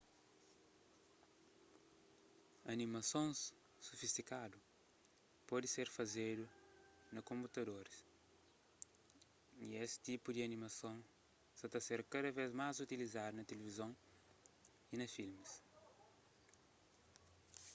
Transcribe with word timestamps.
animasons 2.73 3.37
sofistikadu 3.89 4.57
pode 5.49 5.67
ser 5.75 5.87
fazedu 5.97 6.45
na 7.13 7.21
konputadoris 7.29 7.97
y 9.65 9.67
es 9.83 9.91
tipu 10.07 10.27
di 10.31 10.41
animason 10.49 10.97
sa 11.59 11.65
ta 11.73 11.79
ser 11.87 12.01
kada 12.13 12.29
vez 12.39 12.51
más 12.61 12.75
utilizadu 12.85 13.33
na 13.35 13.47
tilivizon 13.49 13.91
y 14.93 14.95
na 14.97 15.07
filmis 15.15 15.51